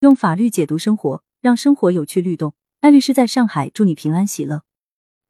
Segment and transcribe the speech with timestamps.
[0.00, 2.54] 用法律解读生活，让生活有趣律动。
[2.80, 4.64] 艾律师在上海，祝你平安喜乐。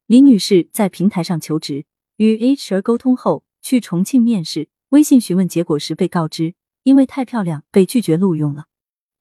[0.05, 1.85] 李女士在平台上求职，
[2.15, 8.67] 与 HR 沟通后去重庆面试，微信询问结果时被告知，因为太漂亮被拒绝录用了。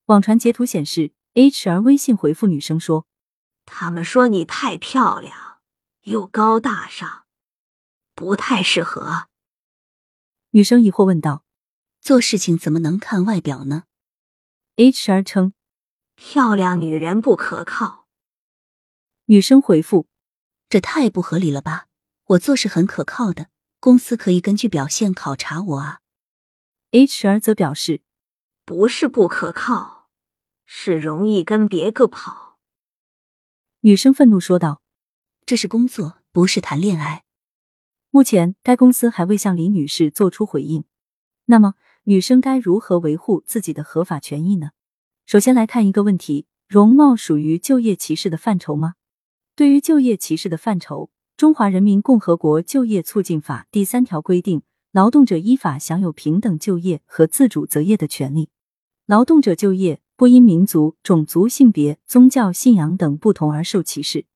[0.06, 3.08] 网传截图显示，HR 微信回复女生说
[3.66, 5.58] ：“他们说你太漂亮，
[6.02, 7.24] 又高大上，
[8.14, 9.26] 不太适合。”
[10.50, 11.44] 女生疑惑问道
[12.00, 13.82] ：“做事情怎么能看外表呢？”
[14.80, 15.52] HR 称
[16.16, 18.06] ：“漂亮女人不可靠。”
[19.26, 20.08] 女生回复
[20.70, 21.88] ：“这太不合理了吧？
[22.28, 26.00] 我做事很可靠的，公司可以根据表现考察我啊。
[26.92, 28.00] ”HR 则表示
[28.64, 30.08] ：“不是不可靠，
[30.64, 32.58] 是容易跟别个跑。”
[33.80, 34.80] 女生愤怒说道
[35.44, 37.24] ：“这是工作，不是谈恋爱。”
[38.08, 40.84] 目前，该公司还未向李女士做出回应。
[41.44, 41.74] 那么，
[42.10, 44.70] 女生该如何维护自己的合法权益呢？
[45.26, 48.94] 首先来看一个问题：容貌属于就业歧视的范畴吗？
[49.54, 51.04] 对于就业歧视的范畴，
[51.36, 58.48] 《中华人民共和国就业促进法》第三条规定，劳动者依法享有平等就业和自主择业的权利。
[59.06, 64.26] 劳动者就业不因民族、种族、性别、宗教信仰等不同而受歧视。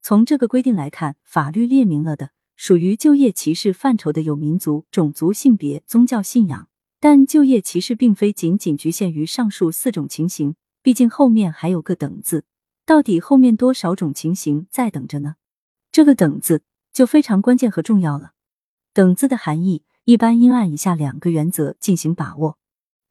[0.00, 2.30] 从这个规定来看，法律列明了的。
[2.54, 6.68] 属于就业歧视范畴的有民族、种族、性别、宗教信仰，
[6.98, 12.44] 但就业歧视并非仅仅局限于上述四种情形，毕竟后面还有个等字，
[12.84, 15.36] 到底后面多少种情形在等着呢？
[15.92, 18.32] 这个等字就非常关键和重要了。
[18.92, 22.58] 等字的含义一般应按以下两个原则进行把握。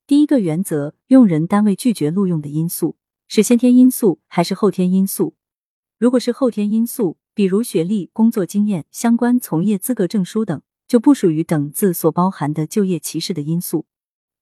[0.08, 2.98] 第一个原则，用人单位拒绝录用的因素
[3.28, 5.36] 是先天因素还是后天因素？
[5.98, 7.18] 如果是后天因素。
[7.36, 13.86] 比如学历、工作经验、相关从业资格证书等，就不属于等字所包含的就业歧视的因素。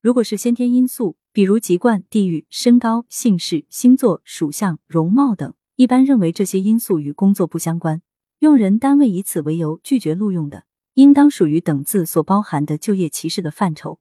[0.01, 8.01] 如果是先天因素，比如籍贯、地域、身高、姓氏、星座、属相、容貌等，一般认为这些因素与工作不相关，
[8.39, 10.65] 用人单位以此为由拒绝录用的，
[10.95, 13.99] 应当属于等字所包含的就业歧视的范畴。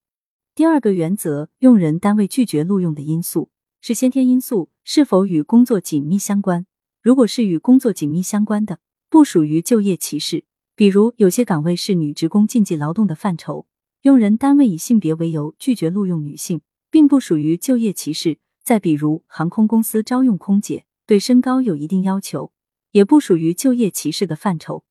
[0.54, 3.50] 第二个原则，用人单位拒绝录用的因素
[3.81, 6.66] 是先天因素，是否与工作紧密相关？
[7.00, 10.44] 如果是与工作紧密相关的，不属于就业歧视。
[10.74, 13.66] 比如有些岗位是女职工禁忌劳动的范畴，
[14.02, 18.38] 用人单位以性别为由拒绝录用女性，并不属于就业歧视。
[18.64, 22.52] 再比如航空公司招用空姐，对身高有一定要求，
[22.92, 24.84] 也不属于就业歧视的范畴。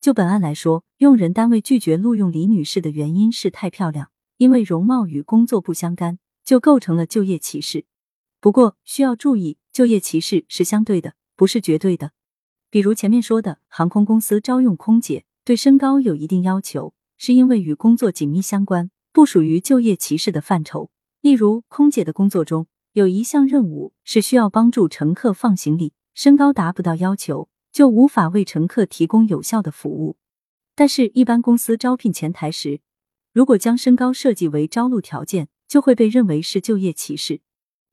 [0.00, 7.84] 就本案来说，用人单位拒绝录用李女士的原因是太漂亮，因为容貌与工作不相干，就构成了就业歧视。
[8.40, 11.14] 不过需要注意，就业歧视是相对的。
[11.36, 12.12] 不是绝对的，
[12.72, 20.90] 比如前面说的，航空公司招用空姐，对身高有一定要求，是因为与工作紧密相关，不属于就业歧视的范畴。
[21.20, 30.16] 例如，空姐的工作中有一项任务是需要帮助乘客放行李，身高达不到要求，就无法为乘客提供有效的服务。
[30.74, 32.80] 但是，一般公司招聘前台时，
[33.34, 37.42] 如果将身高设计为招录条件，就会被认为是就业歧视。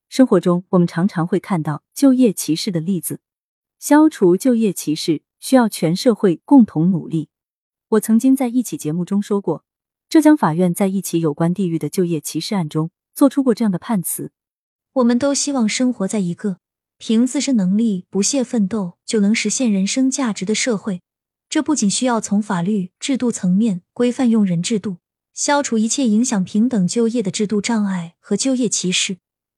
[0.08, 3.20] 生活中，我们常常会看到就业歧视的例子。
[3.80, 7.30] 消除就业歧视需要全社会共同努力。
[7.88, 9.64] 我曾经在一起节目中说过，
[10.10, 14.32] 浙江法院在一起有关地域的就业歧视案中做出过这样的判词：
[14.92, 16.58] 我们都希望生活在一个
[16.98, 21.00] 凭自身能力不懈奋斗就能实现人生价值的社会。
[21.48, 24.98] 这不仅需要从法律制度层面规范用人制度，
[25.32, 29.16] 消除一切影响平等就业的制度障碍和就业歧视，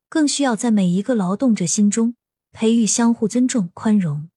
[0.08, 2.14] 更需要在每一个劳动者心中。
[2.52, 4.30] 培育相互尊重、宽容、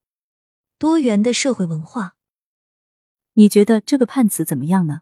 [0.79, 2.15] 多元的社会文化。
[3.33, 5.01] 你觉得这个判词怎么样呢？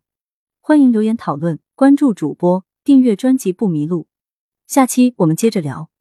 [0.59, 4.07] 欢迎留言讨论，关注主播，订阅专辑不迷路。
[4.65, 5.92] 下期我们接着聊。